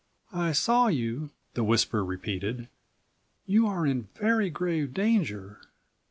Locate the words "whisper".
1.63-2.03